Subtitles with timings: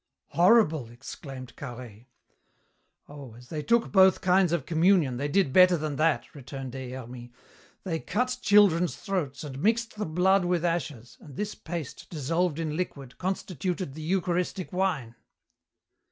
[0.29, 2.07] "Horrible!" exclaimed Carhaix.
[3.07, 6.89] "Oh, as they took both kinds of communion, they did better than that," returned Des
[6.89, 7.29] Hermies.
[7.83, 12.75] "They cut children's throats and mixed the blood with ashes, and this paste, dissolved in
[12.75, 15.13] liquid, constituted the Eucharistic wine."